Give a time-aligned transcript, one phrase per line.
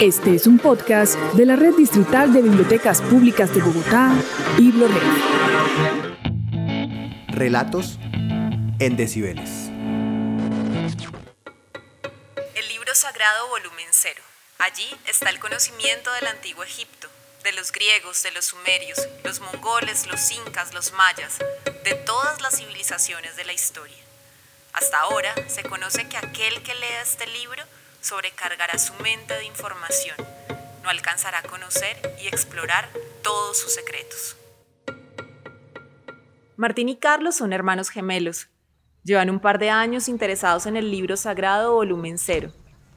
[0.00, 4.12] Este es un podcast de la Red Distrital de Bibliotecas Públicas de Bogotá,
[4.58, 5.02] BibloRed.
[7.28, 7.98] Relatos
[8.80, 9.68] en decibeles.
[12.54, 14.20] El libro sagrado volumen 0.
[14.58, 17.08] Allí está el conocimiento del antiguo Egipto,
[17.44, 21.38] de los griegos, de los sumerios, los mongoles, los incas, los mayas,
[21.84, 23.96] de todas las civilizaciones de la historia.
[24.72, 27.62] Hasta ahora se conoce que aquel que lea este libro
[28.04, 30.16] sobrecargará su mente de información,
[30.82, 32.88] no alcanzará a conocer y explorar
[33.22, 34.36] todos sus secretos.
[36.56, 38.48] Martín y Carlos son hermanos gemelos.
[39.02, 42.52] Llevan un par de años interesados en el libro sagrado volumen 0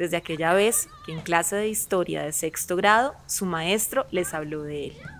[0.00, 4.62] desde aquella vez que en clase de historia de sexto grado su maestro les habló
[4.62, 5.19] de él.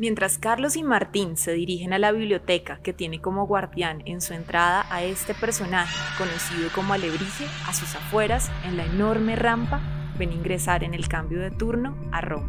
[0.00, 4.32] Mientras Carlos y Martín se dirigen a la biblioteca que tiene como guardián en su
[4.32, 9.82] entrada a este personaje, conocido como Alebrije, a sus afueras, en la enorme rampa,
[10.18, 12.48] ven ingresar en el cambio de turno a Roma.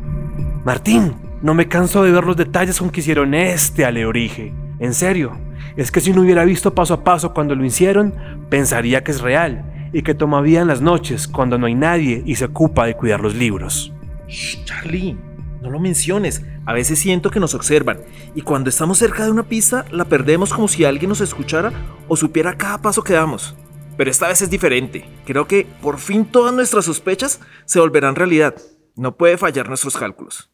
[0.64, 4.54] Martín, no me canso de ver los detalles con que hicieron este Alebrije.
[4.80, 5.38] En serio,
[5.76, 8.14] es que si no hubiera visto paso a paso cuando lo hicieron,
[8.50, 12.36] pensaría que es real y que toma en las noches cuando no hay nadie y
[12.36, 13.92] se ocupa de cuidar los libros.
[14.30, 15.18] Shh, Charlie,
[15.62, 16.46] no lo menciones.
[16.66, 18.02] A veces siento que nos observan
[18.36, 21.72] y cuando estamos cerca de una pista la perdemos como si alguien nos escuchara
[22.08, 23.56] o supiera cada paso que damos.
[23.98, 25.10] Pero esta vez es diferente.
[25.26, 28.56] Creo que por fin todas nuestras sospechas se volverán realidad.
[28.96, 30.52] No puede fallar nuestros cálculos.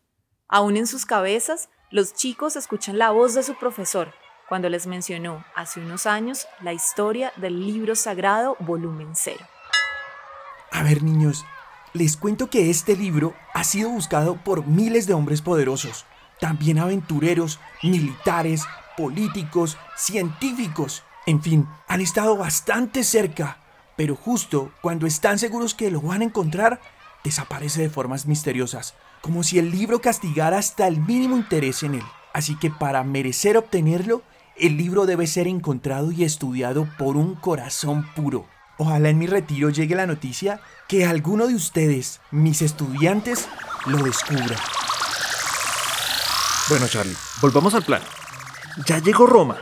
[0.47, 4.13] Aún en sus cabezas, los chicos escuchan la voz de su profesor,
[4.47, 9.37] cuando les mencionó hace unos años la historia del libro sagrado volumen 0.
[10.71, 11.45] A ver niños,
[11.97, 16.05] les cuento que este libro ha sido buscado por miles de hombres poderosos,
[16.39, 18.63] también aventureros, militares,
[18.95, 23.57] políticos, científicos, en fin, han estado bastante cerca,
[23.97, 26.79] pero justo cuando están seguros que lo van a encontrar,
[27.23, 32.03] desaparece de formas misteriosas, como si el libro castigara hasta el mínimo interés en él.
[32.31, 34.21] Así que para merecer obtenerlo,
[34.55, 38.45] el libro debe ser encontrado y estudiado por un corazón puro.
[38.77, 43.49] Ojalá en mi retiro llegue la noticia que alguno de ustedes, mis estudiantes,
[43.85, 44.55] lo descubra.
[46.69, 48.01] Bueno, Charlie, volvamos al plan.
[48.85, 49.57] Ya llegó Roma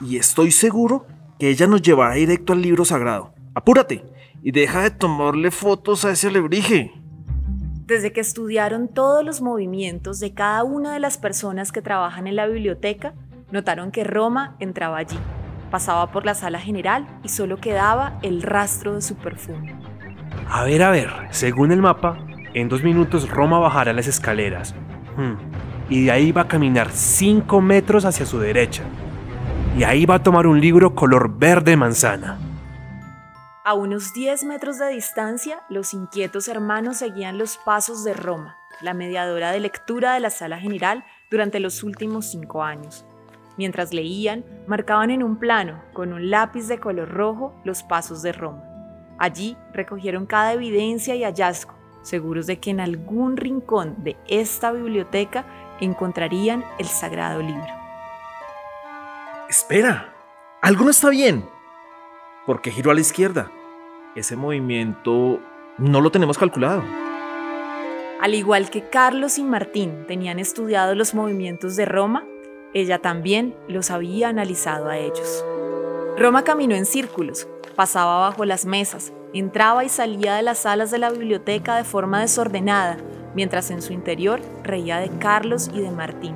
[0.00, 1.06] y estoy seguro
[1.38, 3.34] que ella nos llevará directo al libro sagrado.
[3.54, 4.04] Apúrate
[4.42, 6.92] y deja de tomarle fotos a ese alebrije.
[7.86, 12.36] Desde que estudiaron todos los movimientos de cada una de las personas que trabajan en
[12.36, 13.14] la biblioteca,
[13.52, 15.18] Notaron que Roma entraba allí,
[15.72, 19.74] pasaba por la sala general y solo quedaba el rastro de su perfume.
[20.48, 22.18] A ver, a ver, según el mapa,
[22.52, 24.74] en dos minutos Roma bajará las escaleras.
[25.16, 25.34] Hmm,
[25.88, 28.82] y de ahí va a caminar cinco metros hacia su derecha.
[29.76, 32.38] Y ahí va a tomar un libro color verde manzana.
[33.64, 38.92] A unos 10 metros de distancia, los inquietos hermanos seguían los pasos de Roma, la
[38.92, 43.06] mediadora de lectura de la sala general durante los últimos cinco años.
[43.62, 48.32] Mientras leían, marcaban en un plano, con un lápiz de color rojo, los pasos de
[48.32, 48.60] Roma.
[49.20, 55.44] Allí recogieron cada evidencia y hallazgo, seguros de que en algún rincón de esta biblioteca
[55.80, 57.68] encontrarían el sagrado libro.
[59.48, 60.12] Espera,
[60.60, 61.48] algo no está bien.
[62.44, 63.48] ¿Por qué giró a la izquierda?
[64.16, 65.38] Ese movimiento
[65.78, 66.82] no lo tenemos calculado.
[68.20, 72.24] Al igual que Carlos y Martín tenían estudiado los movimientos de Roma,
[72.74, 75.44] ella también los había analizado a ellos.
[76.18, 80.98] Roma caminó en círculos, pasaba bajo las mesas, entraba y salía de las salas de
[80.98, 82.98] la biblioteca de forma desordenada,
[83.34, 86.34] mientras en su interior reía de Carlos y de Martín,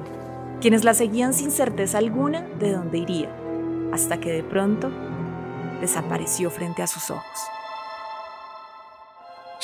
[0.60, 3.28] quienes la seguían sin certeza alguna de dónde iría,
[3.92, 4.90] hasta que de pronto
[5.80, 7.55] desapareció frente a sus ojos.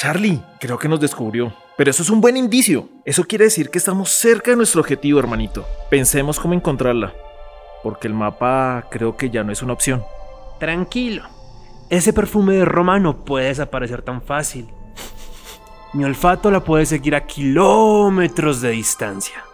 [0.02, 1.54] Charlie, creo que nos descubrió.
[1.76, 2.88] Pero eso es un buen indicio.
[3.04, 5.64] Eso quiere decir que estamos cerca de nuestro objetivo, hermanito.
[5.90, 7.14] Pensemos cómo encontrarla.
[7.84, 10.02] Porque el mapa creo que ya no es una opción.
[10.58, 11.22] Tranquilo.
[11.88, 14.66] Ese perfume de Roma no puede desaparecer tan fácil.
[15.92, 19.44] Mi olfato la puede seguir a kilómetros de distancia.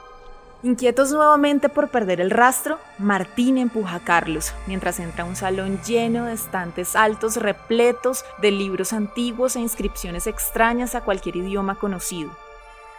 [0.65, 5.81] Inquietos nuevamente por perder el rastro, Martín empuja a Carlos mientras entra a un salón
[5.83, 12.37] lleno de estantes altos repletos de libros antiguos e inscripciones extrañas a cualquier idioma conocido.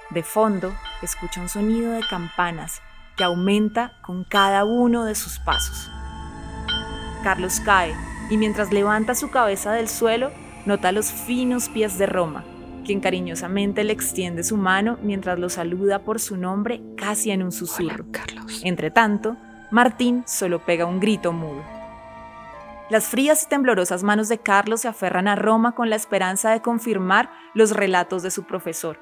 [0.10, 2.82] De fondo, escucha un sonido de campanas
[3.18, 5.92] que aumenta con cada uno de sus pasos.
[7.26, 7.94] Carlos cae
[8.30, 10.32] y mientras levanta su cabeza del suelo,
[10.66, 12.46] nota los finos pies de Roma,
[12.90, 17.52] quien cariñosamente le extiende su mano mientras lo saluda por su nombre casi en un
[17.52, 18.06] susurro.
[18.10, 18.62] Carlos.
[18.64, 19.38] Entre tanto,
[19.70, 21.64] Martín solo pega un grito mudo.
[22.90, 26.64] Las frías y temblorosas manos de Carlos se aferran a Roma con la esperanza de
[26.64, 28.98] confirmar los relatos de su profesor,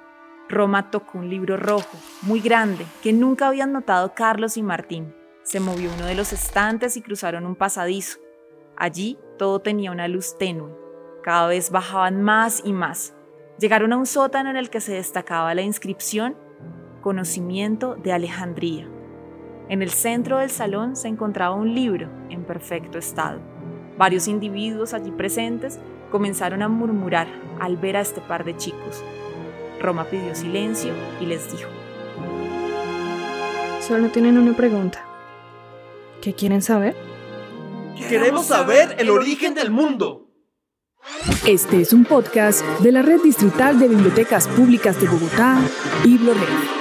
[0.50, 5.16] Roma tocó un libro rojo, muy grande, que nunca habían notado Carlos y Martín.
[5.44, 8.20] Se movió uno de los estantes y cruzaron un pasadizo.
[8.76, 10.76] Allí todo tenía una luz tenue.
[11.24, 13.14] Cada vez bajaban más y más.
[13.60, 16.36] Llegaron a un sótano en el que se destacaba la inscripción
[17.02, 18.88] Conocimiento de Alejandría.
[19.70, 23.40] En el centro del salón se encontraba un libro en perfecto estado.
[23.98, 25.80] Varios individuos allí presentes
[26.12, 27.28] comenzaron a murmurar
[27.60, 29.04] al ver a este par de chicos.
[29.82, 31.70] Roma pidió silencio y les dijo.
[33.82, 35.04] Solo tienen una pregunta.
[36.22, 36.96] ¿Qué quieren saber?
[38.08, 40.27] Queremos saber el origen del mundo.
[41.48, 45.60] Este es un podcast de la Red Distrital de Bibliotecas Públicas de Bogotá,
[46.04, 46.77] Biblored.